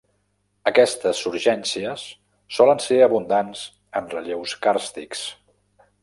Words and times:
Aquestes 0.69 1.19
surgències 1.25 2.05
solen 2.59 2.81
ser 2.85 2.97
abundants 3.09 3.61
en 4.01 4.09
relleus 4.15 4.55
càrstics. 4.65 5.21